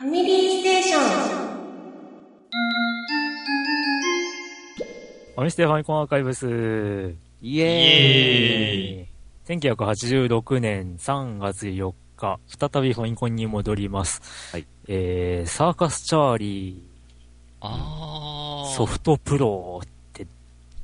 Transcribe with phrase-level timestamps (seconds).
[0.00, 1.02] ファミリーステーション。
[5.34, 6.46] ファミステファミコンアーカイブス。
[7.42, 14.22] イエーイ1986年3月4日、再びファミコンに戻ります。
[14.52, 14.66] はい。
[14.88, 16.76] えー、サーカスチャーリー、
[17.60, 18.74] あー。
[18.74, 20.26] ソフトプロって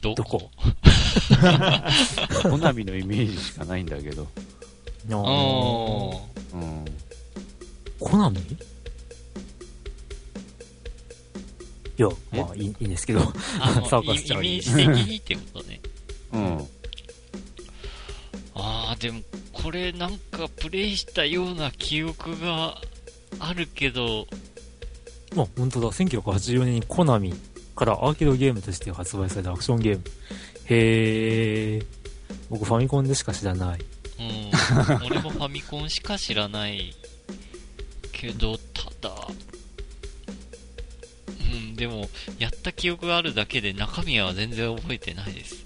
[0.02, 0.50] どどこ？
[2.42, 4.26] コナミのイメージしかないんだけど。
[5.08, 6.20] の
[6.52, 6.84] あうん。
[7.98, 8.36] コナミ？
[11.98, 12.40] いや、え？
[12.40, 13.20] まあいいいいんですけど。
[13.20, 15.80] サーカスチャーイイメリーージ的にってことね。
[16.32, 16.68] うん。
[18.54, 19.22] あー、でも、
[19.52, 22.80] これなんかプレイしたような記憶が
[23.38, 24.26] あるけど、
[25.34, 25.88] まあ、本当だ。
[25.88, 27.34] 1984年にコナミ
[27.74, 30.04] からアーケードゲームとして発売されたアクションゲーム。
[30.66, 31.86] へー。
[32.48, 33.80] 僕ファミコンでしか知らない。
[34.18, 35.06] うん。
[35.06, 36.94] 俺もファミコンしか知らない
[38.12, 39.36] けど、ただ、うん、
[41.76, 45.64] でも、やった記憶があるだけで中身は全然覚えてないです。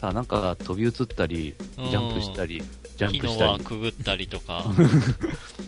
[0.00, 2.62] ただなんか飛び移ったり、ジうんャンプしたり、
[2.96, 3.50] ジャンプしたり。
[3.52, 4.64] 輪くぐったりとか、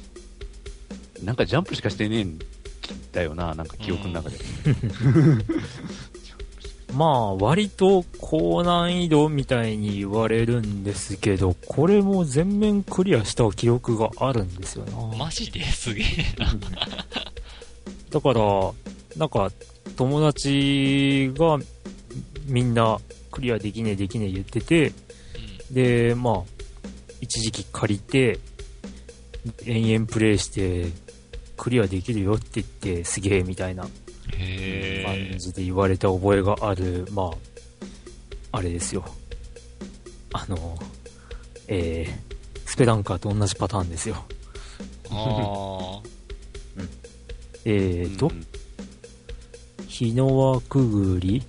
[1.23, 2.39] なんかジャンプしかしてねえん
[3.13, 4.39] だよな、なんか記憶の中で。
[6.95, 15.17] まあ、割と高難易度みたいに言われるんですけど、これも全面クリアした記憶があるんですよな。
[15.17, 16.07] マジですげえ
[16.39, 16.53] な。
[18.13, 18.73] だから、
[19.17, 19.51] なんか、
[19.97, 21.59] 友達が
[22.47, 22.99] みんな
[23.31, 24.93] クリアできねえできねえ言ってて、
[25.71, 26.43] で、まあ、
[27.23, 28.39] 一時期借りて、
[29.65, 30.87] 延々プレイして、
[31.57, 33.87] クリアできるよって言って、すげえみたいな
[34.37, 37.31] へ感じで言われた覚えがある、ま
[38.53, 39.05] あ、あれですよ。
[40.35, 40.79] あの、
[41.69, 44.17] えー、スペランカーと同じパターンですよ。
[45.05, 45.99] ー。
[45.99, 46.12] あ
[47.65, 48.47] えーと、うん。
[49.87, 51.43] 日の輪くぐり、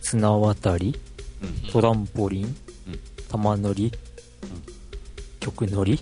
[0.00, 0.98] 綱渡り、
[1.42, 1.70] うん。
[1.70, 2.56] トランポリン、
[3.28, 3.92] 玉乗り、
[5.40, 6.00] 曲乗り、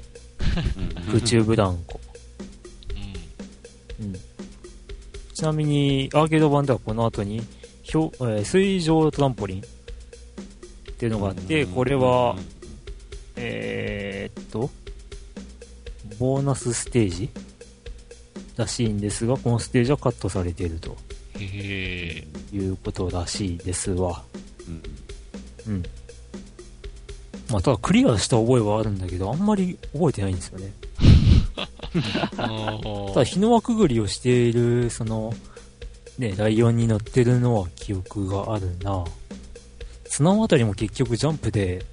[0.97, 1.05] うん。
[1.13, 2.01] 空中ブランコ。
[5.37, 7.43] ちなみに、アーケード版ではこの後に、
[7.83, 9.63] ひょえー水上トランポリンっ
[10.95, 12.37] ていうのがあって、これは、
[13.37, 14.71] えーっと、
[16.19, 17.29] ボーナスステージ
[18.57, 20.97] らしいんですが、このステージはカットされていると
[21.39, 22.57] へえ。
[22.57, 24.23] いうことらしいですわ。
[24.69, 24.83] うん
[25.67, 25.83] うん。
[27.51, 30.73] まあ、ただクリアした覚えはあるんだけど、あんまり覚えてないんですよね。
[32.37, 32.79] あ
[33.15, 35.35] ただ、日の輪くぐりをしている、その、
[36.19, 39.05] ね、ライオンに乗ってるのは記憶があるな
[40.09, 41.85] 綱渡りも結局ジャンプで、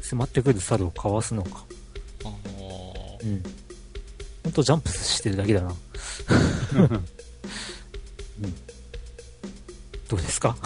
[0.00, 1.64] 迫ってくる猿をかわすのか。
[3.22, 3.42] うん。
[4.44, 5.68] ほんとジャンプしてるだけだな。
[5.68, 5.74] うん。
[10.08, 10.56] どうですか？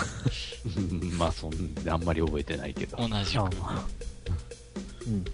[0.76, 1.52] うんまあ、そん
[1.88, 2.96] あんまり覚えてないけど。
[2.96, 3.40] 同じく。
[3.40, 3.86] あ
[5.06, 5.24] うん。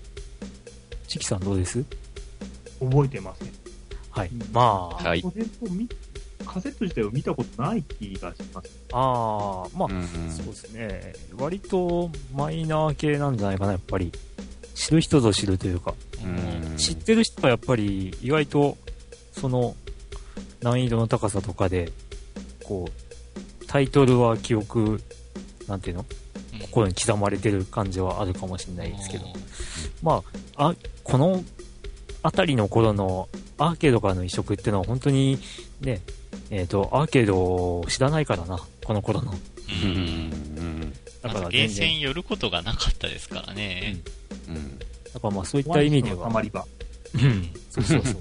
[1.08, 1.84] チキさんどうです？
[2.80, 3.48] 覚えてません。
[4.10, 4.30] はい。
[4.52, 5.24] まあ、はい
[6.44, 8.68] カセット自体を見たことない気がします。
[8.92, 11.14] ああ、まあ、うんうんそうですね。
[11.38, 14.12] 割とマイナー系なんじゃないかな、やっぱり。
[14.82, 15.94] 知る人ぞ知るというか。
[16.24, 16.76] うん。
[16.76, 18.76] 知ってる人はやっぱり意外と、
[19.30, 19.76] その、
[20.60, 21.92] 難易度の高さとかで、
[22.64, 25.00] こう、タイトルは記憶、
[25.68, 26.06] なんていうの？
[26.54, 26.60] うん。
[26.62, 29.26] 心に刻まれてる感じはあるかもしれないですけど。
[30.02, 30.24] ま
[30.56, 31.44] あ、あ、この
[32.24, 33.28] あたりの頃の
[33.58, 35.38] アーケードからの移植っていうのは本当に
[35.80, 36.00] ね、
[36.50, 39.32] えっ、と、アーケードを知らないからな、この頃の。
[39.32, 40.92] ううん。
[41.22, 44.02] だからゲーセン寄ることがなかったですからね。
[44.06, 44.21] うん
[45.14, 46.64] だからまあそういった意味では、たまり場。
[47.14, 48.14] うん、そうそうそう。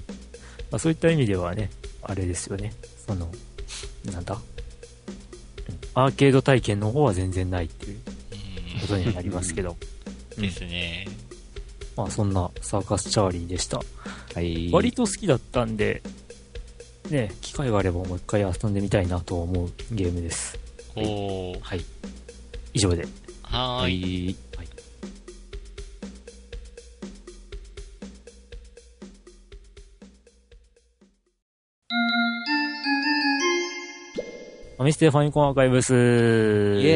[0.71, 1.69] まあそういった意味ではね、
[2.03, 2.73] あれですよね、
[3.07, 3.31] その、
[4.05, 4.51] なんだ、うん
[5.93, 7.99] アーケード体験の方は全然ないっていう
[8.81, 9.75] ことになりますけど、
[10.37, 10.41] うん。
[10.41, 11.05] ですね。
[11.97, 13.81] まあそんなサーカスチャーリーでした。
[14.33, 14.69] はい。
[14.71, 16.01] 割と好きだったんで、
[17.09, 20.57] ね、機会があればもう一回遊んでみたいなと思うゲームです。
[20.95, 21.59] おー。
[21.59, 21.83] はい。
[22.73, 23.05] 以上で。
[23.43, 24.35] ははーい。
[34.81, 35.93] ファミステファミコンアーカイブス。
[35.93, 36.01] イイエイ
[36.79, 36.91] エーイ。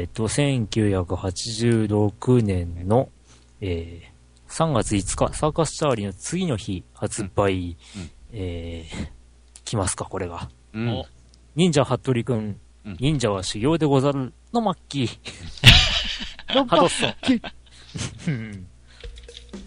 [0.00, 3.08] えーっと、1986年の、
[3.62, 4.10] えー
[4.52, 9.08] 3月5日、サーカスチャーリーの次の日発売、うんうんえー
[9.64, 10.50] 来ますか、これが。
[10.74, 11.06] うんお
[11.56, 15.06] 忍者ハットリくん、うん忍者は修行でござるの末期。
[16.48, 17.14] ハドッソン。
[18.28, 18.66] うん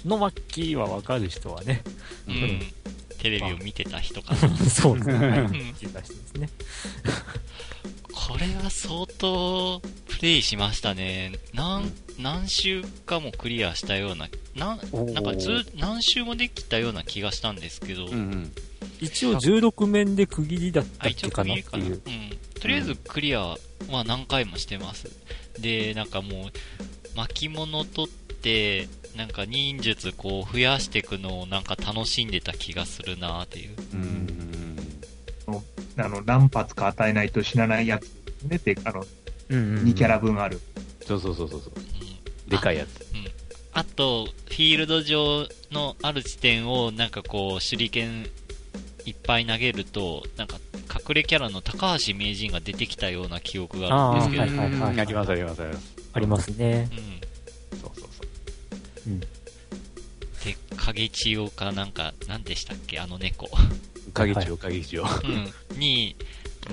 [0.05, 1.81] の末期はわかる人はね、
[2.27, 2.59] うん。
[3.23, 4.57] テレビを見てた人かな。
[4.69, 5.27] そうですね。
[5.29, 6.49] はいうん見てた人ですね。
[8.11, 11.31] これは相当プレイしましたね。
[11.53, 11.89] 何、
[12.19, 14.77] 何週かもクリアしたような、な
[15.13, 18.51] なんかず、何週もできたような気がしたんですけど、うんうん。
[18.99, 21.85] 一応16面で区切りだったあ、っ一応けかなっ区切りかな。
[21.85, 22.37] うんていう。。
[22.59, 25.09] とりあえずクリアは何回もしてます。
[25.59, 33.75] で、なんかもう、巻物取って、なんか忍術こう増やしていくのをなんか楽しんでた気がするなっていう。
[33.93, 34.77] うん。
[35.97, 39.05] あの、何発か与えないと死なないやつねって、あの、
[39.49, 40.59] うんうんうん2キャラ分ある。
[41.05, 41.73] そうそうそうそうそう。
[41.75, 41.83] うん
[42.49, 43.05] でかいやつ。
[43.75, 48.29] あと、フィールド上のある地点をなんかこう、手裏剣
[49.05, 50.57] いっぱい投げると、なんか
[50.93, 55.93] 隠れキャラの高橋名人が出てきたような記憶があるんですけど、あーはいはいはいうんありますありますあります。
[56.13, 56.89] ありますね。
[57.71, 57.79] うん。
[57.79, 58.02] そうそ
[59.07, 59.19] うん。
[59.19, 59.27] で、
[60.77, 62.99] 影千代かなんか、なんでしたっけ？
[62.99, 63.49] あの猫。
[64.13, 65.03] 影千代影千代。
[65.73, 65.79] うん。
[65.79, 66.15] に、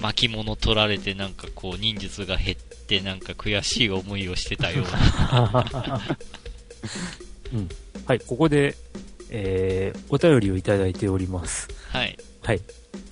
[0.01, 6.01] 巻物取られてなんかこう、忍術が減ってなんか悔しい思いをしてたような。
[7.53, 7.69] うん。
[8.07, 8.77] はい、ここで、
[9.31, 11.69] えー、お便りをいただいております。
[11.89, 12.17] はい。
[12.43, 12.61] はい。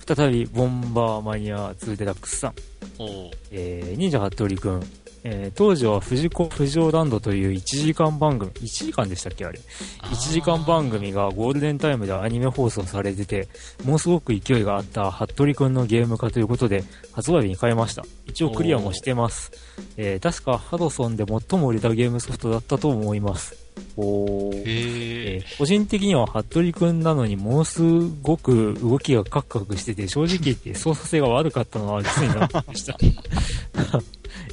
[0.05, 2.53] 再び、ボンバーマニア2デラックスさん。
[2.97, 4.91] おうえー、忍者服部くん。
[5.23, 9.59] えー、当時は藤子不二雄ランドという1時間番組、1時間でしたっけあれ。
[10.03, 13.47] 1時間番組がゴールデンタイムでアニメ放送されてて、
[13.83, 16.83] ものすごく勢いがあった服部くんのゲーム化ということで、
[17.13, 18.03] 発売日に変えました。
[18.27, 19.51] 一応クリアもしてます。
[19.97, 23.69] えー、確かハドソンで最も売れたゲームソフトだったと思います。
[23.97, 25.43] おええ。
[25.45, 27.81] ー個人的には服部くんなのにものす
[28.21, 32.93] ごく動きがカクカクしてて正直言って操作性が悪かったのは実に納得でした、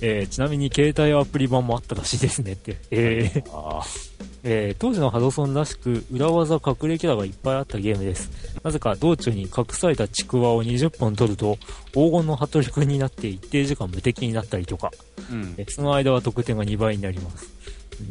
[0.01, 3.83] えーちなみに携帯アプリ版もあったらしいですねって、えーあ
[4.43, 8.31] えー当時のハドソンらしく裏技隠れキャラがいっぱいあったゲームです。
[8.63, 11.59] なぜか道中に隠されたちくわを20本取ると
[11.93, 14.91] 黄金の服部くんになって一定時間無敵になったりとか。
[15.31, 15.55] うん。
[15.57, 15.65] え。
[15.69, 17.51] その間は得点が2倍になります。
[18.01, 18.03] う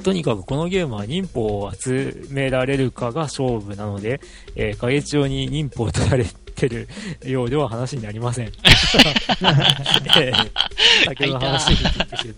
[0.00, 0.02] ん。
[0.02, 4.20] とにかくこのゲームは忍法を集められるかが勝負なので、
[4.54, 6.24] えー、影千代に忍法を取られ
[6.58, 6.88] てる
[7.24, 8.46] ようでは話になりません。
[10.18, 10.50] えー
[11.06, 12.34] 先ほどの話に出てきたけど、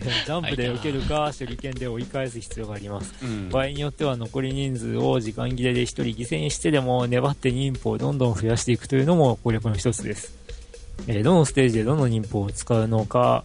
[0.00, 3.14] えージャンプで受けるか、手裏剣で追い返す必要があります。
[3.22, 3.48] うん。
[3.48, 10.34] 場合によっては残り人数を時間切れで1人犠牲にしてでも粘って忍法をどんどん増やしていくというのも攻略の一つです。
[11.06, 13.44] えーどのステージでどの忍法を使うのか、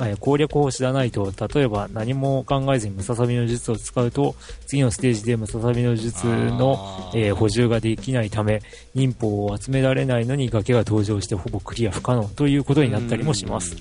[0.00, 4.34] えー攻略を知らないと、例えば何も考えずにムササビの術を使うと、
[4.66, 8.62] 次のステージでムササビの術の、えー補充ができないため、
[8.94, 13.76] 忍法を集められないのに崖が登場してほぼクリア不可能ということになったりもします。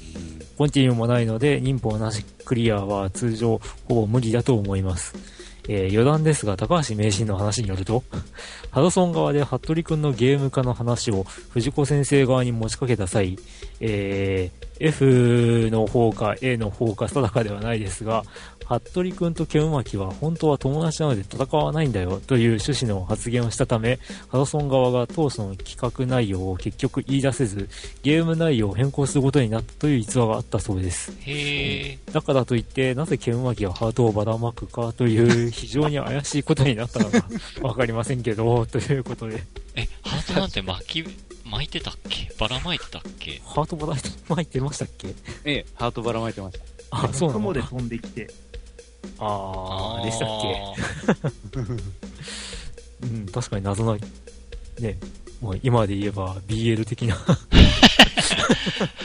[0.57, 5.34] コンティニューもないので、忍法なしクリアは通常ほぼ無理だと思います。
[5.67, 8.03] えー余談ですが、高橋名人の話によると、
[8.71, 13.37] ハドソン側で服部くんのゲーム化の話を藤子先生側に持ちかけた際、
[13.79, 18.23] えー F の方か A の方か定かではないですが、
[18.67, 27.69] 服部くんと剣巻は本当は友達なので戦わないんだよという趣旨の発言をしたため、ハドソン側が当初の企画内容を結局言い出せず、
[28.03, 31.13] ゲーム内容を変更することになったという逸話があったそうです。
[31.21, 31.99] へえ。
[32.11, 37.25] だからといって、なぜ剣巻がハートをばらまくかという非常に怪しいことになったのか
[37.61, 39.43] わかりませんけど、ということで、
[39.75, 42.31] え、ハートなんて巻き、巻いてたっけ？
[42.39, 43.39] ばらまいてたっけ？
[43.45, 45.09] ハートばらまいてましたっけ
[45.43, 46.65] ええ、ハートばらまいてました。
[46.91, 48.27] あ、そうなの雲で飛んできて、
[49.19, 51.65] あー、でしたっけ？
[53.07, 53.97] うん、確かに謎な、
[54.79, 54.97] ね、
[55.41, 57.17] もう今で言えば BL 的な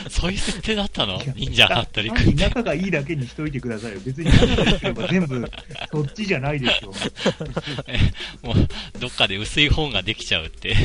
[0.09, 1.19] そういう設定だったの？
[1.35, 2.31] 忍者ハットリ単くんって。
[2.33, 3.99] に仲がいいだけにしといてくださいよ。
[4.05, 5.51] 別に仲が良ければ全部、
[5.91, 6.93] そっちじゃないですよ。
[8.43, 8.67] もう、
[8.99, 10.75] どっかで薄い本ができちゃうって。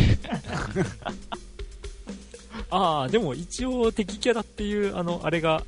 [2.71, 5.63] ああ、でも一応敵キャラっていう、あの、あれが、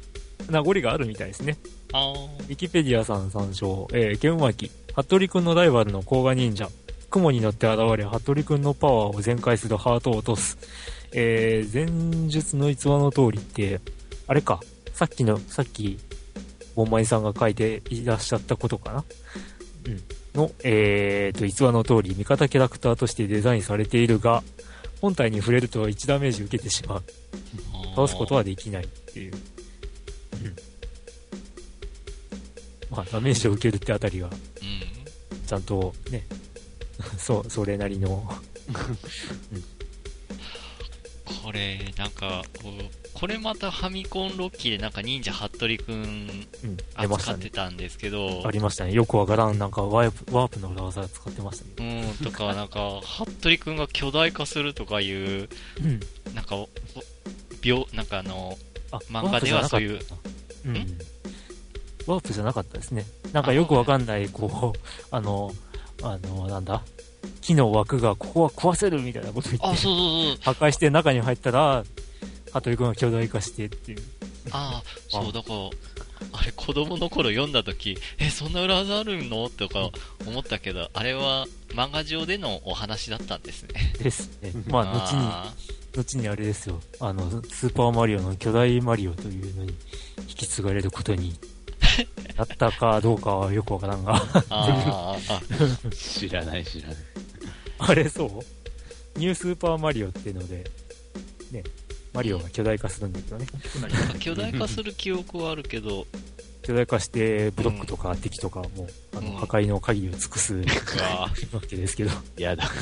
[0.50, 1.57] 名残があるみたいですね。
[1.90, 6.68] ウィキペディアさん参照、えー、剣巻、服部くんのライバルの甲賀忍者、
[7.11, 10.59] 雲に乗って現れ、服部くんのパワーを全開するハートを落とす。
[11.12, 13.80] えー、前述の逸話の通りって、
[14.26, 14.61] あれか、
[14.92, 15.99] さっきの、さっき、
[16.75, 19.04] ボンマイさんが書いていらっしゃったことかな
[19.87, 20.02] うん。
[20.35, 24.42] の、えーと、逸話の通り、味方キャラクターとしてデザインされているが、
[25.00, 27.04] 本体に触れると1ダメージ受けてしまう。
[27.97, 29.33] 倒すことはできないっていう。
[32.99, 34.33] まあ、ダメージを受けるってあたりが、うん。
[35.47, 36.26] ちゃんとね、
[37.17, 38.28] そう、それなりの、
[41.45, 42.43] これ、なんか、
[43.14, 46.49] これまたファミコンロッキーでなんか忍者ハットリくん
[46.97, 48.93] 扱ってたんですけど、ありましたね。
[48.93, 52.12] よくわからん、なんかワープ、ワープの裏技使ってましたね。
[52.21, 55.49] うん、とか、なんか、ハットリくんが巨大化するとかいう、
[55.81, 56.00] うん。
[56.35, 56.69] なんか、お
[57.62, 58.59] 秒、なんかあの、
[58.90, 60.00] あ、漫画ではそういう。
[60.67, 60.99] うん。
[62.09, 63.05] ワープじゃなかったですね。
[63.33, 64.79] なんかよくわかんない、こう、
[65.11, 65.53] あの、
[66.03, 66.83] あの、なんだ？
[67.41, 71.85] 木の枠がここは壊せるみたいなこと言あ、って、そうそうそう、破壊して中に入ったら、
[72.53, 73.99] 羽鳥くんが巨大化してっていう。
[74.53, 75.71] ああ、そう、だから、
[76.33, 79.49] あれ子供の頃読んだ時、え、そんな裏技あるの？
[79.50, 79.91] とか
[80.27, 83.93] 思ったけど、あれは漫画上でのお話だったんですね。
[83.99, 84.53] ですね。
[84.69, 85.53] まあ、後に、あ
[85.97, 86.81] 後にあれですよ。
[87.00, 89.75] あの、スーパーマリオの巨大マリオというのに
[90.21, 91.35] 引き継がれることに
[92.37, 94.19] なったかどうかはよくわからんが。
[94.19, 96.97] ーあー、あ知らない知らない。
[97.78, 99.19] あれそう？
[99.19, 100.64] ニュースーパーマリオっていうので、
[101.50, 101.64] ね、
[102.12, 103.47] マリオが巨大化するんだけどね。
[104.21, 106.07] 巨大化する記憶はあるけど、
[106.62, 108.69] 巨大化して、ブロックとか敵とかも、
[109.17, 110.62] あの、うん破壊の限りを尽くすわ
[111.69, 112.11] けですけど。
[112.37, 112.64] やだ。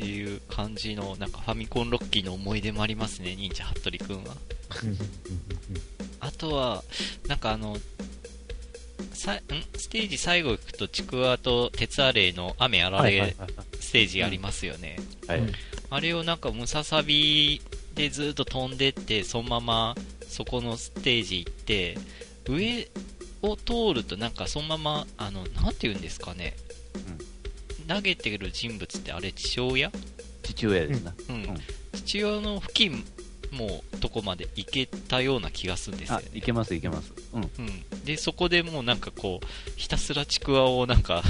[0.00, 4.36] うん、っていう感じの、なんかファミコンロッキーの思い出もありますね、忍者ハットリくんは。
[6.20, 6.84] あとは、
[7.26, 7.76] なんかあの、
[9.12, 9.40] さん？
[9.76, 13.48] ステージ最後行くと、ちくわと鉄アレイの雨あうんられはいはいはい。
[13.80, 14.98] ステージありますよね。
[15.26, 15.38] はい。
[15.40, 15.52] うん
[15.90, 17.62] あれをなんかムササビ
[17.94, 19.94] でずっと飛んでって、そのまま
[20.28, 21.96] そこのステージ行って、
[22.46, 22.88] 上
[23.42, 26.54] を通るとなんかそのまま、あの、なんて言うんですかね。
[27.88, 29.90] 投げてる人物ってあれ父親？
[30.42, 31.14] 父親ですな。
[31.30, 31.42] うん。
[31.42, 31.56] ん
[31.92, 33.04] 父親の付近
[33.50, 37.12] もとこまで行けたような気がするんですよあね。、いけますいけます。
[37.32, 37.42] うん。
[37.42, 38.04] うん。
[38.04, 41.22] で、そこでもうなんかこう、ひたすらちくわをなんか、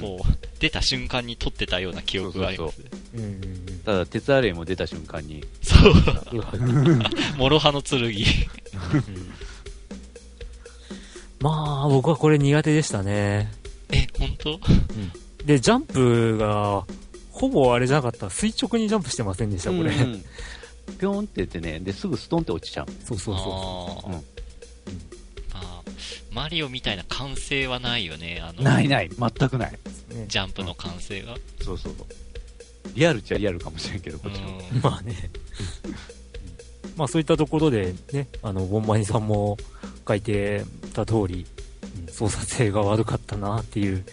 [0.00, 2.80] こう、出た瞬間に撮ってたような記憶があります。
[2.80, 2.86] う
[3.84, 5.94] ただ、鉄アレイも出た瞬間に、そう。
[7.38, 8.00] 諸刃の剣。
[11.40, 13.50] まあ、僕はこれ苦手でしたね。
[13.92, 14.60] え、本当？
[15.44, 16.84] で、ジャンプが、
[17.30, 18.28] ほぼあれじゃなかった。
[18.30, 19.90] 垂直にジャンプしてませんでした、これ。
[19.90, 20.24] うんうん
[20.98, 22.86] ぴょんって言ってね、で、すぐストンって落ちちゃう。
[23.04, 24.20] そうそうそあーうんま
[25.54, 25.82] あ、
[26.32, 28.40] マリオみたいな完成はないよね。
[28.42, 29.78] あの、ないない、全くない。
[30.26, 31.36] ジャンプの完成が。
[31.62, 31.94] そうそう。
[32.94, 34.48] リアルっちゃリアルかもしれんけど、こっちの。
[34.48, 35.30] うんまあね。
[36.96, 39.56] まあそういったところでね、あの、ボンマニさんも
[40.06, 41.70] 書いてた通り、うん
[42.12, 44.04] 操作性が悪かったなっていう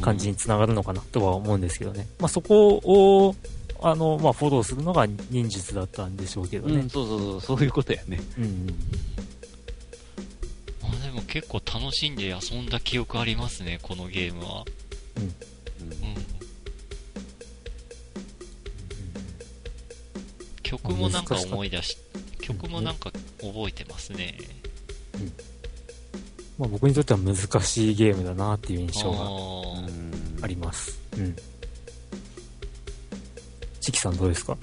[0.00, 2.06] 感じにつながるのかなとは思うんですけどね。
[2.18, 3.34] まあそこを、
[3.80, 6.88] あの、まあフォローするのが忍術だったんでしょうけどねうん、。
[6.88, 8.20] そうそうそう、そういうことやね。
[8.36, 8.66] うん、うん。
[10.82, 14.64] まあでも結構楽しんで遊んだ記憶ありますね、このゲームは。
[15.16, 15.32] うんうん。
[20.62, 21.96] 曲もなんか思い出し、
[22.40, 24.36] 曲もなんか覚えてますね。
[26.58, 29.18] まあ僕にとっては難しいゲームだなっていう印象が
[30.42, 30.98] あります。
[31.16, 31.36] うん。
[33.80, 34.56] チキさんどうですか？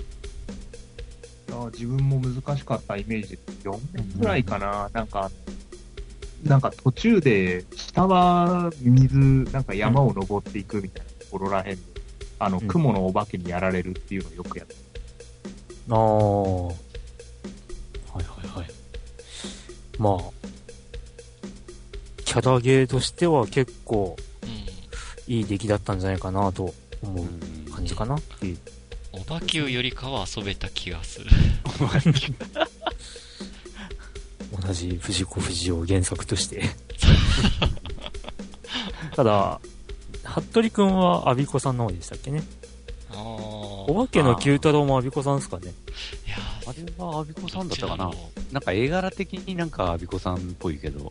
[1.47, 3.41] いや自分も難しかったイメージです。
[3.63, 5.31] 4年くらいかな、なんか、
[6.43, 9.17] なんか途中で、下は水、
[9.51, 11.81] なんか山を登っていくみたいなところらへんで、
[12.39, 14.75] あの、うん雲のお化けにやられるっていうのをよくやって、
[15.89, 15.97] ああ。
[16.01, 16.75] はい
[18.15, 18.67] はいはい。
[19.97, 20.44] まあ、
[22.35, 25.33] キャラゲーとしては結構うん。
[25.33, 28.57] いい出来だったんじゃないかなと思ううん感じかなっていう。
[29.13, 31.27] オバキューよりかは遊べた気がする。
[34.61, 36.63] 同じ藤子不二雄原作として。
[39.15, 39.61] ただ、
[40.25, 42.43] 服部くんはアビコさんの方でしたっけね？
[43.11, 43.17] ああ。
[43.17, 45.73] お化けの九太郎もアビコさんですかね。
[46.27, 46.35] いや
[46.67, 48.11] あれはアビコさんだったかな？
[48.51, 51.09] なんか絵柄的になんかアビコさんっぽいけど。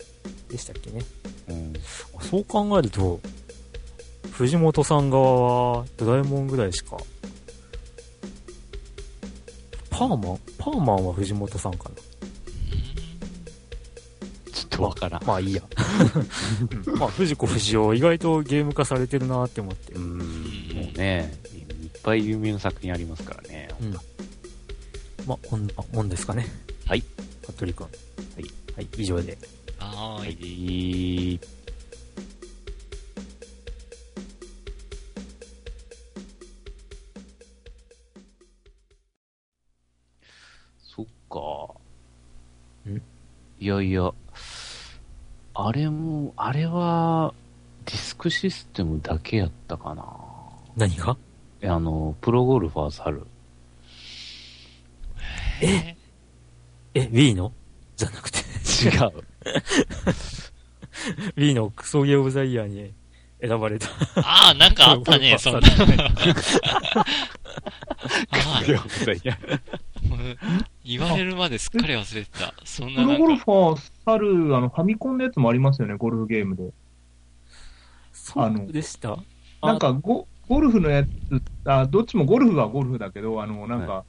[0.54, 1.02] でしたっけね。
[1.49, 1.73] うん。
[2.20, 3.20] そう考えると、
[4.30, 6.96] 藤本さん側はドラえもんぐらいしか。
[9.90, 11.94] パーマンパーマンは藤本さんかな。
[14.52, 15.25] ちょっとわからん。
[15.25, 15.62] まあいいや。
[16.87, 19.99] う んまあ藤子不二雄意外とゲーム化されてるなって思ってう。
[19.99, 20.18] ん。
[20.18, 20.25] も
[20.94, 21.34] うね、
[21.82, 23.68] いっぱい有名な作品ありますからね。
[23.80, 23.92] うん。
[25.26, 26.46] まあ、こんなもんですかね。
[26.87, 27.02] はい。
[27.42, 27.84] 服部くん。
[27.84, 27.90] は
[28.38, 28.44] い。
[28.76, 29.37] はい、以上で。
[29.84, 31.38] はーい。
[31.38, 31.40] はい。
[40.78, 41.38] そっか。
[42.88, 42.96] ん？
[43.58, 44.12] いやいや、
[45.54, 47.32] あれも、あれは、
[47.84, 50.04] ディスクシステムだけやったかな。
[50.76, 51.16] 何が？
[51.60, 53.26] えあの、プロゴルファー猿。
[55.62, 55.96] え？
[56.94, 57.52] え、Wii の？
[57.96, 59.24] じゃなくて、違う。
[61.36, 62.92] Wii のクソゲーオブザイヤーに
[63.40, 63.88] 選ばれた。
[64.16, 65.60] ああ、なんかあったね、 そんな。
[68.30, 69.38] あいやいや
[70.04, 70.18] あ、もう
[70.84, 72.54] 言われるまですっかり忘れてた。
[72.64, 76.72] そんなプロゴルファー去る、あの、ファミコンのやつもありますよね、ゴルフゲームで。
[78.12, 79.18] そうでした
[79.60, 81.08] あなんかゴ、ゴルフのやつ、
[81.64, 84.04] あ、どっちもゴルフはゴルフだけど、あの、なんか、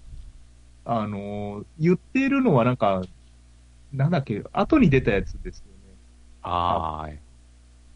[0.86, 3.02] あの、言ってるのはなんか、
[3.94, 5.96] なんだっけ、後に出たやつですよね。
[6.42, 7.18] あー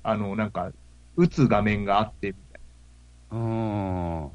[0.04, 0.72] あの、なんか、
[1.16, 2.62] 打つ画面があって、みたい
[3.32, 4.32] うーん。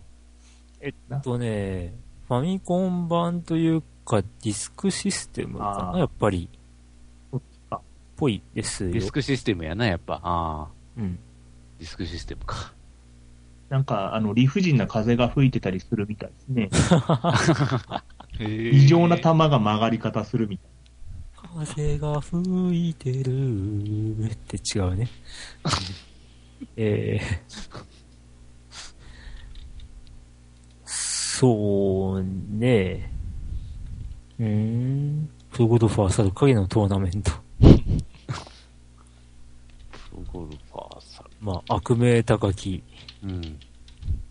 [0.81, 1.95] えっとね、
[2.29, 6.49] ファミコン版というか、ディスクシステムかな、やっぱり。
[7.31, 7.81] そっちか。
[8.17, 8.93] ぽいですよ。
[8.93, 10.21] ディスクシステムやな、やっぱ。
[10.23, 10.69] ああ。
[10.99, 11.19] うん。
[11.79, 12.75] ディスクシステムか。
[13.71, 13.79] な。
[13.79, 16.69] なんか、あの、理不尽な風が吹いてたりするみたいですね。
[18.41, 20.71] 異異常な球が曲がり方するみたい
[21.55, 25.09] 風が吹いてるって違うね。
[26.77, 27.85] えー、
[30.85, 33.13] そうね。
[34.39, 35.31] うーん。
[35.53, 37.31] プロゴルファーサル影のトーナメント。
[37.31, 37.69] プ
[40.13, 42.83] ロゴルファーさまあ、悪名高き
[43.25, 43.31] ん。
[43.31, 43.61] うん。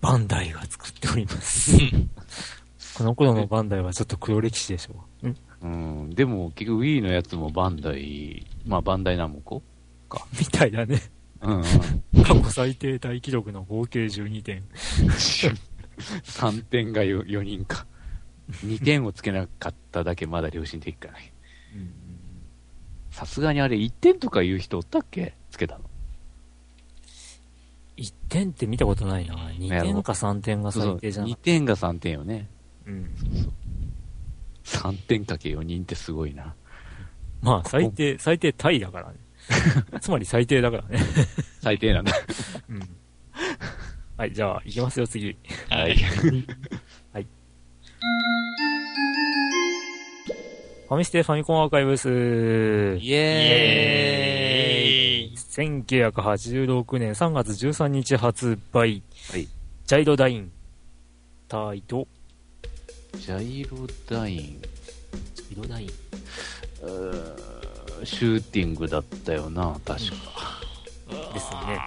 [0.02, 1.78] バンダイが作っております。
[2.98, 5.30] この頃のバンダイはちょっと黒歴史でしょう。
[5.30, 6.10] んうん。
[6.12, 9.64] でも、結局 Wii のやつもバンダイ、まあバンダイナムコ？
[10.40, 11.02] みたいだね。
[11.42, 12.24] うんうん。
[12.24, 14.64] 過去最低大記録の合計12点。
[15.98, 17.86] 3点が 4, 4人か。
[18.66, 21.32] 2点をつけなかっただけまだ良心的かない。
[23.12, 25.34] さすがにあれ1点とか言う人おったっけ？
[25.52, 25.86] つけたの。
[27.98, 29.36] 1点って見たことないな。
[29.52, 31.36] 2点か3点が最低じゃな2い。
[31.36, 32.50] 点が3点よね。
[32.86, 33.10] うん。
[34.64, 36.56] 3点かけ4人ってすごいな。
[37.42, 39.18] まあ、最低、最低タイだからね。
[40.00, 41.00] つまり最低だからね。
[41.62, 42.14] 最低なんだ。
[42.70, 42.90] うん。
[44.16, 45.36] はい、じゃあ、行きますよ、次。
[45.70, 45.96] はい。
[50.88, 52.08] ファミステファミコンアーカイブス。
[52.10, 59.02] イエイエーイ1986年3月13日発売。
[59.32, 59.48] はい
[59.86, 60.52] ジャイロダイン。
[61.50, 62.08] タイと、
[63.18, 64.62] ジャイロダイン。
[65.36, 65.90] ジャイロダイン。
[68.04, 70.62] シューティングだったよな、確か。
[71.34, 71.80] ですね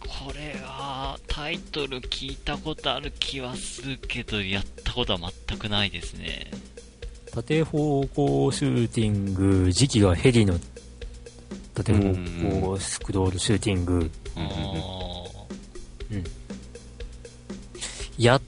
[0.00, 6.50] これは、タイトル聞いたことある気はするけど、やったことは全くないですね。
[7.32, 10.58] 縦方向シューティング、時期がヘリの
[11.74, 12.14] 縦方
[12.72, 14.10] 向スクロールシューティング。
[14.36, 16.24] あー
[18.18, 18.42] やっ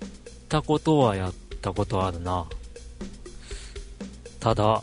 [0.48, 2.46] たことはやったことあるな。
[4.40, 4.82] ただ、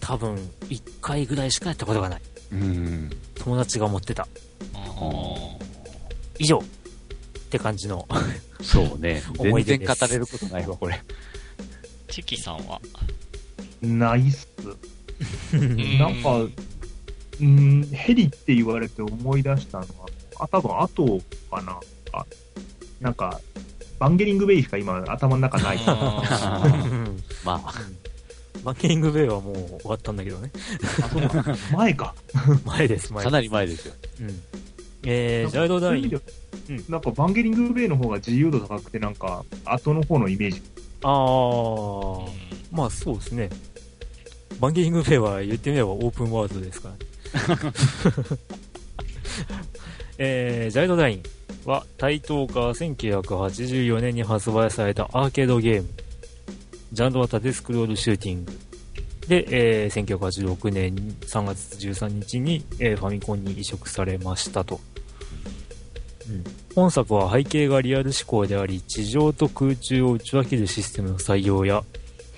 [0.00, 0.36] 多分、
[0.68, 2.22] 一回ぐらいしかやったことがない。
[2.52, 3.10] うん。
[3.36, 4.26] 友達が持ってた。
[4.74, 5.60] あー
[6.38, 6.62] 以上っ
[7.50, 8.06] て感じの。
[8.62, 9.22] そうね。
[9.38, 11.00] 全思い出です然語れることないわ、これ。
[12.08, 12.80] チキさんは？
[13.82, 14.46] ないっす。
[15.56, 16.40] んなんか、
[17.40, 20.08] うん、ヘリって言われて思い出したのは、
[20.40, 21.20] あ、多分後
[21.50, 21.80] かな。
[22.12, 22.26] あ、
[23.00, 23.40] なんか、
[24.00, 25.78] バンゲリングベイしか今頭の中ない。
[27.44, 27.74] まあ、
[28.64, 30.50] マッケリングベイはもう終わったんだけどね。
[31.02, 31.56] あ、そうか。
[31.76, 32.14] 前か。
[32.64, 33.24] 前です、前です。
[33.24, 33.94] かなり前ですよ。
[34.20, 34.42] うん。
[35.04, 36.20] えー、ジャイロダイン。
[36.88, 40.62] なんかバンゲリングベイの方が自由度高くて、なんか、後の方のイメージ。
[41.02, 42.30] あー、
[42.72, 43.50] まあそうですね。
[44.60, 47.72] バンゲリングベイは言ってみればオープンワールドですからね。
[50.16, 51.22] えー、ジャイロダイン
[51.64, 55.88] は台東から1984年に発売されたアーケードゲーム。
[56.92, 58.52] ジャンルは縦スクロールシューティング。
[59.28, 64.80] で、えー、1986年3月13日に、えーファミコンに移植されましたと。
[66.28, 66.44] うん
[66.74, 71.82] 本作は背景がリアル思考であり、地上と空中を打ち分けるシステムの採用や、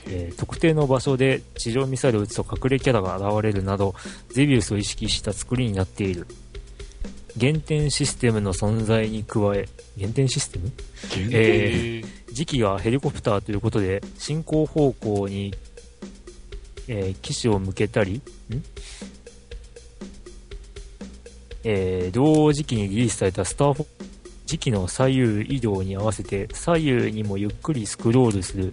[0.06, 3.94] えー特定の場所で地上ミサイルを撃つと隠れキャラが現れるなど、
[4.30, 6.26] ゼビウスを意識した作りになっている。
[7.36, 10.72] 減点システムの存在に加え、減点システム？
[11.32, 15.54] えー時期がヘリコプターということで、進行方向に、
[16.88, 18.22] えー機種を向けたり、ん？
[21.64, 23.86] えー同時期にリリースされたスターフォ
[24.46, 28.72] 時期の左右移動に合わせて左右にもゆっくりスクロールする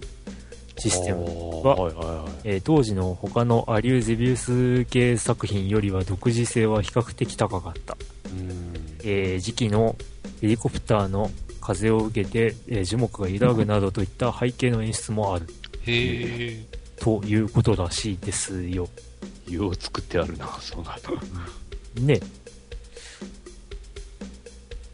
[0.78, 1.24] システム。
[1.62, 2.32] ははいはいはい。
[2.44, 7.96] えー当時の他のアリュー・ゼビウス系作品よりは独自性は比較的高かった。
[8.32, 8.74] うん。
[9.02, 9.96] えー時期の
[10.40, 15.46] ヘリコプターの風を受けて、えー樹木が揺らぐなどといった背景の演出もある
[15.86, 16.66] へえ。
[17.00, 18.88] ということらしいですよ。
[19.48, 22.06] よう作ってあるな、そうなの。
[22.06, 22.20] ね。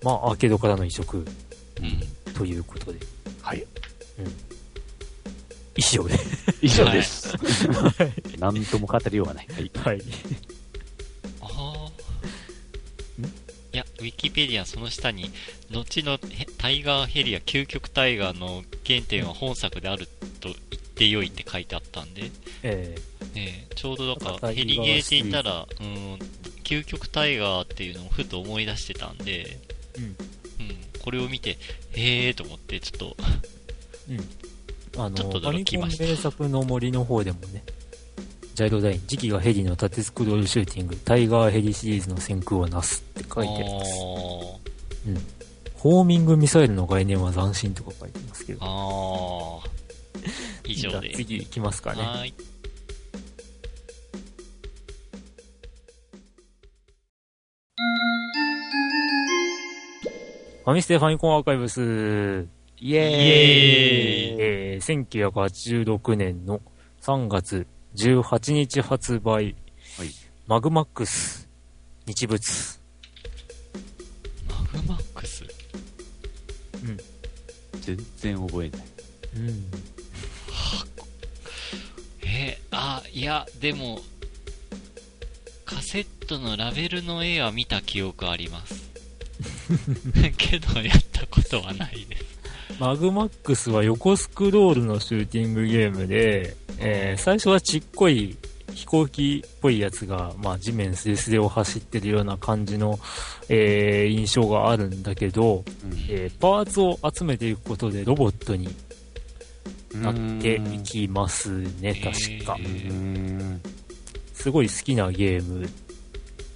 [0.02, 1.24] まあ、アーケードからの移植うん。
[2.32, 2.98] ということで、
[3.42, 3.66] はい。
[5.76, 6.14] 以上で。
[6.62, 7.34] 以上です。
[8.38, 9.48] なんとも語りようがない。
[9.52, 9.70] はい。
[9.74, 10.02] はい。
[13.98, 15.30] ウィキペディアその下に、
[15.70, 16.18] 後のへ
[16.58, 20.06] タイガーヘリア、究極タイガーの原点は本作である
[20.40, 22.30] と言ってよいって書いてあったんで、
[22.62, 23.16] ええ。
[23.70, 26.18] ーちょうどだかから、ヘリゲーって言ったら、うん、
[26.64, 29.58] 究極タイガーっていうのをふと思い出してたんで、
[29.98, 30.04] うん。
[30.04, 30.16] うん、
[31.02, 31.58] これを見て、
[31.92, 34.18] へーと思って、ちょっと、ー、
[34.96, 35.00] うん。
[35.04, 36.04] あの、ちょっと驚きました。
[36.04, 37.62] 名作の森の方でもね、
[38.56, 43.92] ジャイロダイン、時期がヘリの縦スクロールシューティング、タイガーヘリシリーズの先空をなすって書いてあります。
[45.06, 45.18] うん。
[45.74, 48.60] ホーミングミサイルの概念は斬新とか書いてますけど。
[48.62, 50.72] あー あー。
[50.72, 51.10] 以上で。
[51.10, 52.00] じゃあ次行きますかね。
[52.00, 52.34] はーい。
[60.64, 66.62] ファミステファミコンアーカイブス、イエーイえー、1986年の
[67.02, 67.66] 3月
[67.96, 69.56] 18日発売、
[69.98, 70.14] はい
[70.48, 71.48] マグマックス、
[72.06, 72.78] 日物。
[74.48, 75.42] マグマックス？
[77.80, 78.80] 全然覚えない。
[79.36, 79.64] うん。
[82.24, 84.00] えー、あ、いや、でも、
[85.64, 88.90] カセットのラベルの絵は見た記憶あります。
[90.38, 92.24] けど、やったことはないです。
[92.78, 98.36] マグマックスは横スクロールのシューティングゲームで、えー最初はちっこい
[98.74, 102.98] 飛行機っぽいやつが、まあ、地面スレスレを走ってるような感じの、
[103.48, 105.64] えー印象があるんだけど、
[106.08, 108.68] えーパーツを集めていくことでロボットに
[109.94, 112.64] なっていきますね、確かえ。
[112.64, 113.60] うーん。
[114.34, 115.68] すごい好きなゲーム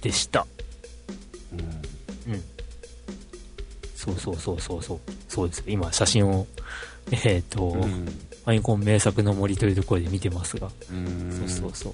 [0.01, 0.45] でした。
[1.51, 2.43] うんうん。
[3.95, 4.99] そうそうそうそうそう。
[5.27, 5.63] そうです。
[5.67, 6.47] 今、写真を、
[7.11, 8.05] えっ、と、うん。
[8.43, 10.69] ファミコン名作の森というところで見てますが。
[10.91, 11.93] うんそうそうそう。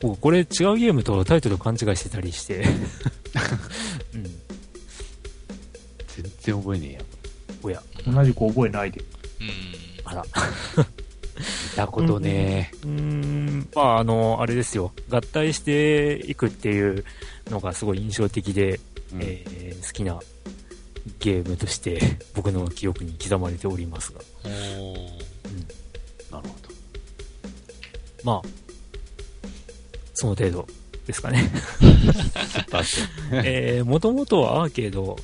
[0.00, 0.46] 僕、これ違う
[0.76, 2.64] ゲームとタイトル勘違いしてたりして。
[4.14, 4.22] うん。
[4.22, 4.30] 全
[6.40, 7.00] 然覚えねえや。
[7.62, 9.00] おや、同じく覚えないで。
[9.40, 9.48] うん。
[10.04, 10.24] あら。
[10.26, 10.30] 見
[11.76, 14.92] たことねうーん、まあ、あの、あれですよ。
[15.10, 17.04] 合体していくっていう
[17.50, 18.80] のがすごい印象的で、
[19.18, 19.44] え。
[19.46, 20.20] えー好きな
[21.20, 22.00] ゲームとして
[22.34, 24.20] 僕の記憶に刻まれておりますが。
[28.26, 28.48] まあ、
[30.14, 30.66] その程度
[31.06, 31.48] ですかね。
[33.44, 35.16] えー、もともとはアーケード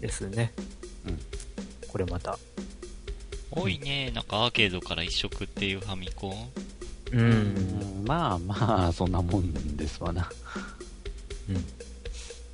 [0.00, 0.52] ですね。
[1.06, 1.18] うん
[1.86, 2.36] これまた。
[3.52, 4.10] 多いね。
[4.12, 6.48] なんかアーケードから一色っていうファミコン。
[7.12, 7.16] う。
[7.16, 8.04] うんん。
[8.06, 10.28] まあまあ、そんなもんですわな。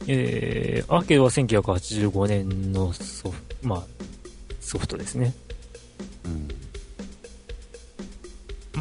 [0.07, 3.83] えー、アーケードは1985年のソフまあ、
[4.61, 5.33] ソフトですね。
[6.27, 6.68] うん。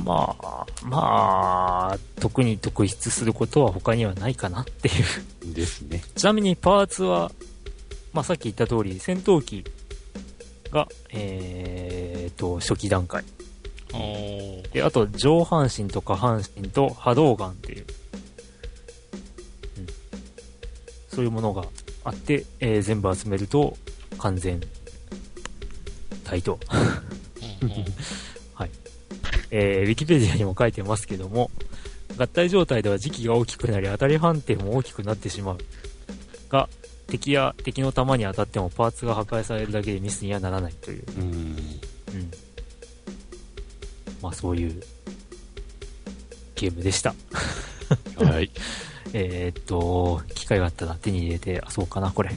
[0.08, 4.92] まあ、まあ、特に特筆することは他にはないかなってい
[5.52, 5.54] う。
[5.54, 6.02] ですね。
[6.16, 7.30] ちなみにパーツは、
[8.14, 9.66] まあさっき言った通り、戦闘機
[10.72, 13.26] が、えーと、初期段階。
[14.72, 17.86] で、あと上半身と下半身と波動ガンっていう、
[19.78, 19.88] うん、
[21.10, 21.66] そういうものが
[22.06, 23.76] あって、えー全部集めると
[24.20, 24.62] 完全
[26.24, 26.60] 体と、
[29.52, 31.52] えー、ウィキペディアにも書いてますけども、
[32.18, 35.58] 合体状態では時期が大きくなり当たり判定も大きくなってしまう。
[36.50, 36.70] が、
[37.08, 41.04] 敵や敵の弾に当たってもパーツが破壊されるだけでミスにはならないという。
[41.18, 41.24] うん。
[41.24, 41.58] うん。
[44.22, 44.84] まあそういう
[46.56, 47.14] ゲームでした。
[48.18, 48.52] はい。
[49.14, 52.30] えーっと、機会があったら手に入れて遊ぼうかな、これ。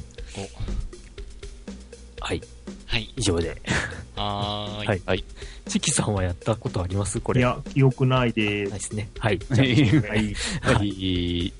[2.21, 2.41] はい、
[2.87, 3.13] はい。
[3.17, 3.61] 以上で。
[4.15, 4.87] はーい。
[4.87, 5.25] はいはい。
[5.71, 7.21] チキさんはやったことあります？
[7.21, 7.41] これ。
[7.41, 9.09] いや、記憶ないでないですね。
[9.21, 9.39] はい。
[9.39, 10.35] じゃはい。
[10.63, 10.77] あ、はい。
[10.77, 11.53] はい。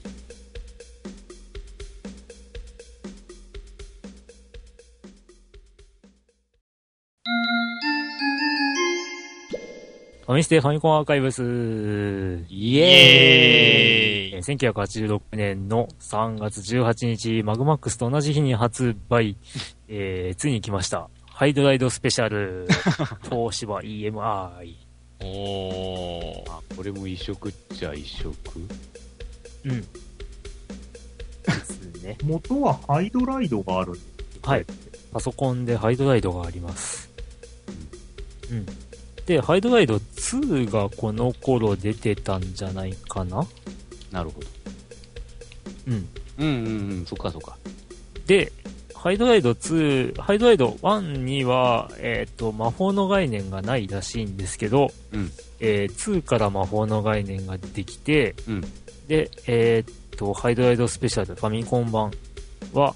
[10.27, 11.43] ファミステファミコンアーカイブス。
[12.49, 14.43] イエえーーイ。
[14.73, 19.37] 1986年の3月18日、マグマックスと同じ日に発売、
[19.89, 21.11] えー、ついに来ました。
[21.41, 22.69] ハイドライドスペシャル、
[23.31, 24.75] 東芝 EMI。
[25.21, 26.53] おー。
[26.53, 28.35] あ、これも一色っちゃ一色？
[29.65, 29.81] うん。
[29.81, 29.87] で
[31.65, 32.19] すね。
[32.25, 33.99] 元はハイドライドがある
[34.43, 34.67] はい。
[35.15, 37.09] パソコンでハイドライドがあります。
[38.51, 38.67] うん。
[39.25, 43.49] で、ハイドライド2がこの頃出てたんじゃないかな？
[44.13, 44.47] なるほど。
[45.87, 46.09] うん。
[46.37, 47.57] うんうんうん、そっかそっか。
[48.27, 48.53] で、
[49.03, 58.61] ハイドライド2、ハイドライド1には、えっ、と、魔法の概念がないらしいんですけど、うんえー2から魔法の概念が出てきて、うん
[59.09, 62.11] で、えっ、と、ハイドライドスペシャル、ファミコン版
[62.75, 62.95] は、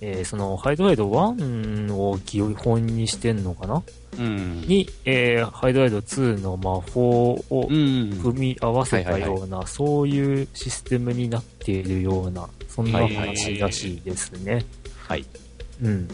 [0.00, 3.82] えーその、ハイドライド1を基本にしてんのかな？
[4.18, 4.62] うん。
[4.62, 7.66] に、えーハイドライド2の魔法を。
[8.22, 14.54] 組み合わせたような、そういうシステムになっているような、そんな話らしいですね。
[14.54, 14.64] はい。
[15.82, 16.08] うん。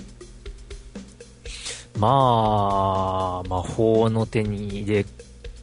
[1.99, 5.07] まあ、魔法の手に入れ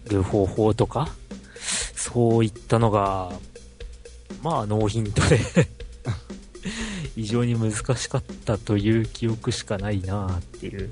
[0.10, 1.10] る方法とか、
[1.96, 3.32] そういったのが、
[4.44, 5.40] まあ、ノーヒントで、
[7.16, 10.92] 非常に難しかったという記憶しかないなっていう。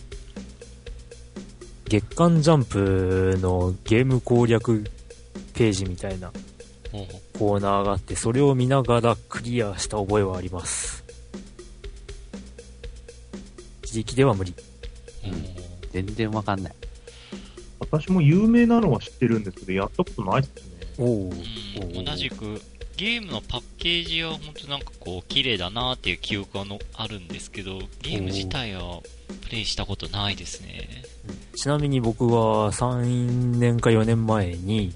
[1.85, 4.83] 月刊ジャンプのゲーム攻略
[5.53, 6.31] ページみたいな
[7.37, 11.02] コーナーがあって、それを見ながらクリアした覚えはあります。
[13.93, 14.55] 自力では無理。
[15.21, 15.41] ほうほう
[15.91, 16.73] 全然わかんない。
[17.79, 20.63] 私も有名なのは知ってるんですけど、やったことないっすね。
[20.97, 22.59] おおうん同じく、
[22.97, 29.01] ゲームのパッケージは本当なんかこう、綺麗だなっていう記憶はのあるんですけど、ゲーム自体は
[29.43, 31.03] プレイしたことないですね。
[31.55, 34.91] ちなみに僕は3年か4年前に、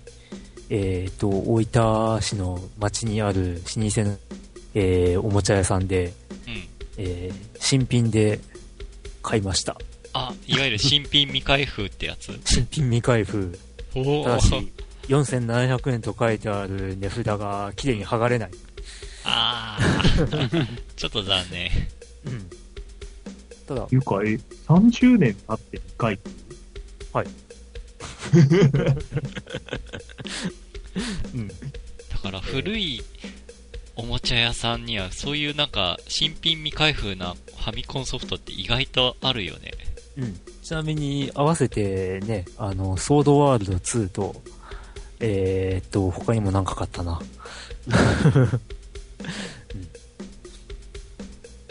[0.72, 4.18] えっ、と、大分市の町にある老舗の、
[4.74, 6.14] えーおもちゃ屋さんで、
[6.48, 6.68] うん。
[6.98, 8.40] えー新品で
[9.28, 9.78] 買いました。
[10.14, 12.32] あ、いわゆる新品未開封ってやつ？
[12.46, 13.60] 新品未開封。
[13.94, 14.54] おただし、
[15.10, 18.52] 4700円と書いてある値札が綺麗に剥がれない。
[19.26, 21.70] あー ちょっと残念。
[22.26, 22.50] うん。
[23.68, 26.18] ただて、いうか、え、30年経って2回。
[31.34, 31.48] うん。
[31.48, 31.54] だ
[32.24, 33.02] から古い
[33.98, 39.72] おもちゃ屋さんにはそういうなんか新品未開封なファミコンソフトって意外とあるよね。
[40.18, 40.40] うん。
[40.64, 44.36] ちなみに、合わせてね、あの、ソードワールド2と、
[45.20, 47.20] えー、っと、他にも何か買ったな。
[47.88, 47.92] う
[48.54, 48.62] ん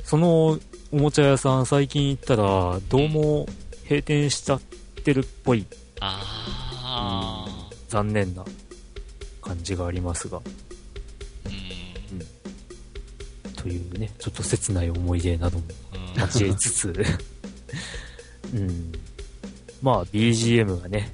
[0.07, 0.61] その
[0.93, 3.47] おもちゃ屋さん最近行ったら、どうも
[3.83, 4.61] 閉店しちゃっ
[5.05, 5.67] てるっぽい
[5.99, 7.45] あ
[7.89, 8.45] 残念な
[9.43, 10.41] 感じがありますが、
[13.67, 15.65] というね、ちょっと切ない思い出なども
[16.17, 16.95] うん交えつつ、
[18.55, 18.93] うん。
[19.83, 21.13] まあ、BGM がね、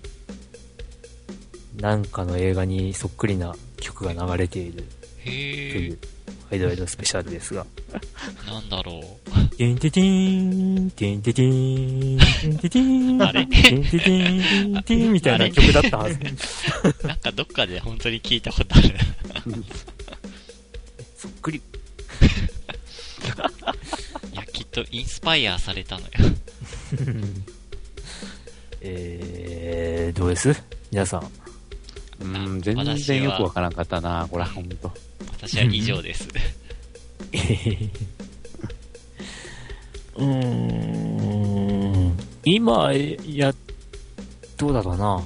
[1.81, 4.85] なんかの映画にそっくりな曲が流れている
[5.25, 5.99] とへいうえ、
[6.51, 7.65] ハイドライドスペシャルですが、
[8.47, 9.01] なんだろ
[9.57, 16.19] ティンティティーン、ティンティン、ティンティン、あれティンティン、ティンティーンみたいな曲だったはず。
[16.19, 17.07] う。
[17.07, 18.95] なんかどっかで本当に聞いたことある。
[24.73, 26.09] とインスパイアされたのよ。
[28.81, 30.61] えー、どうです？
[30.91, 31.31] 皆さん。
[32.21, 32.25] う
[32.57, 34.91] ん、全然よくわからんかったな、これ、ほんと。
[35.33, 36.29] 私は以上です。
[40.17, 42.17] うーん。
[42.45, 43.55] 今、や、
[44.57, 45.23] どうだろうな。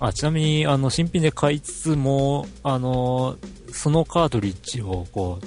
[0.00, 3.36] あ、ちなみに、あの、新品で買いつつも、あの、
[3.72, 5.46] そのカートリッジを、こう、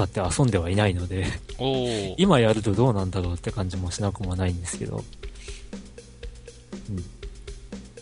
[0.00, 1.26] 使って遊んではいないので。
[2.16, 5.04] 今やるとどうなんだろうって感じもしなくもないんですけど。
[6.88, 7.04] うん。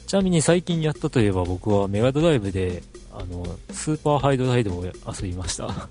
[0.06, 2.82] ちなみに最近やったといえば僕はメガドライブで、
[3.12, 5.66] あの、スーパーハイドライドを遊びました。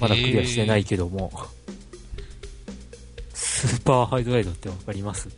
[0.00, 1.32] まだクリアしてないけども。
[3.34, 5.28] スーパーハイドライドってわかります？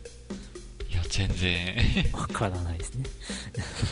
[0.89, 1.75] いや、全然。
[2.13, 3.05] わからないですね。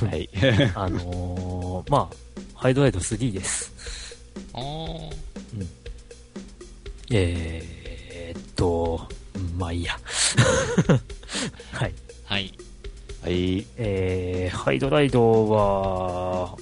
[0.10, 0.30] はい。
[0.76, 2.16] あのー、まあ、
[2.56, 3.72] ハイドライド3です。
[4.54, 5.16] あー。
[7.12, 9.98] えーっと、うんまあいいや。
[11.74, 11.94] はい。
[12.26, 12.54] はい。
[13.24, 13.66] はい。
[13.78, 16.58] えー、ハイドライドは、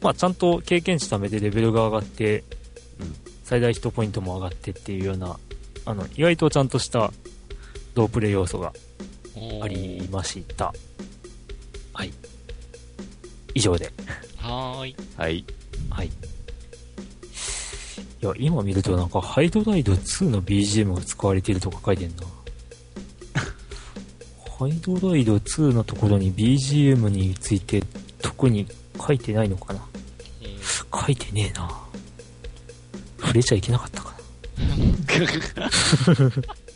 [0.00, 2.44] まあちゃんと経験値貯めてレベルが上がって、
[3.00, 5.38] うん最大ヒットポイントも上がってっていうような、
[5.86, 7.10] あの、意外とちゃんとした
[7.94, 8.74] ロープレイ要素が
[9.62, 10.74] ありました。
[11.94, 12.12] はい。
[13.54, 13.90] 以上で。
[14.36, 14.96] はーい。
[15.16, 15.44] はい。
[15.88, 16.10] はい。
[18.20, 22.16] いや、今見るとなんか、ハイドライド2の BGM が使われているとか書いてんな。
[24.58, 27.80] ハイドライド2のところに BGM について
[28.20, 28.66] 特に
[29.00, 29.80] 書いてないのかな
[30.92, 31.70] 書いてねえな。
[33.20, 35.70] 触れちゃいけなかったかな。